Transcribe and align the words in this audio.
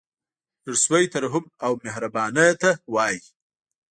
زړه 0.63 0.77
سوی 0.85 1.05
ترحم 1.13 1.45
او 1.65 1.71
مهربانۍ 1.85 2.49
ته 2.61 2.69
وايي. 2.93 3.19